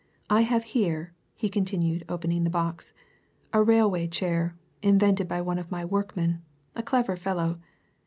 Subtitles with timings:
[0.31, 2.91] I have here," he continued, opening the box,
[3.53, 6.41] "a railway chair, invented by one of my workmen,
[6.75, 7.59] a clever fellow.